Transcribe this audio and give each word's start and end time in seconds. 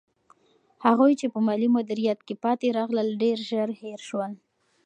هغوی 0.85 1.11
چې 1.19 1.27
په 1.33 1.39
مالي 1.45 1.69
مدیریت 1.77 2.19
کې 2.27 2.35
پاتې 2.43 2.67
راغلل، 2.77 3.07
ډېر 3.21 3.37
ژر 3.49 3.69
هېر 3.81 3.99
شول. 4.07 4.31